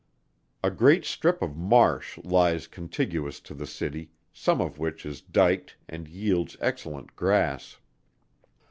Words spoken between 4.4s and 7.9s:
of which is dyked and yields excellent grass.